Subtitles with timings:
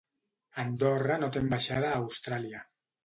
[0.63, 2.65] Andorra no té ambaixada a Austràlia.